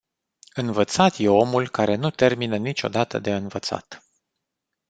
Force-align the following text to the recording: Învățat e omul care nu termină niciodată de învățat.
Învățat 0.53 1.15
e 1.17 1.27
omul 1.27 1.69
care 1.69 1.95
nu 1.95 2.09
termină 2.09 2.57
niciodată 2.57 3.19
de 3.19 3.35
învățat. 3.35 4.01